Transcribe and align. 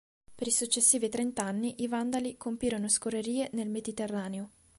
Per 0.33 0.47
i 0.47 0.49
successivi 0.49 1.09
trent'anni, 1.09 1.83
i 1.83 1.87
Vandali 1.87 2.35
compirono 2.35 2.89
scorrerie 2.89 3.51
nel 3.53 3.69
Mediterraneo. 3.69 4.49